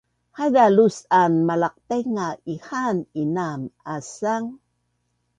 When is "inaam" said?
3.23-3.61